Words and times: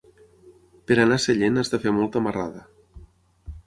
Per 0.87 0.97
anar 1.03 1.19
a 1.21 1.23
Sellent 1.27 1.63
has 1.65 1.73
de 1.77 1.83
fer 1.87 1.97
molta 2.01 2.27
marrada. 2.31 2.69